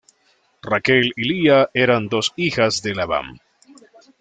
Raquel 0.63 1.13
y 1.15 1.27
Lía 1.29 1.69
eran 1.75 2.09
dos 2.09 2.33
hijas 2.35 2.81
de 2.81 2.95
Labán. 2.95 3.39